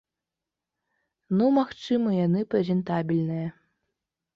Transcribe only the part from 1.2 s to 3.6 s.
Ну, магчыма, яны прэзентабельныя.